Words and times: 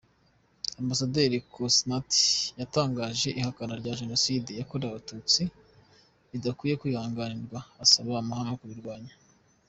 Ambasaderi 0.81 1.35
Nkosinati 1.45 2.25
yatangaje 2.59 3.29
ihakana 3.39 3.73
rya 3.81 3.93
Jenoside 4.01 4.49
yakorewe 4.59 4.89
Abatutsi 4.93 5.41
ridakwiye 6.31 6.75
kwihanganirwa, 6.81 7.59
asaba 7.83 8.11
amahanga 8.23 8.59
kubirwanya. 8.61 9.13